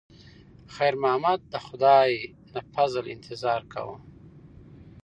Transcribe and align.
خیر 0.75 0.95
محمد 1.03 1.39
د 1.53 1.55
خدای 1.67 2.11
د 2.53 2.55
فضل 2.73 3.03
انتظار 3.15 3.61
کاوه. 3.73 3.97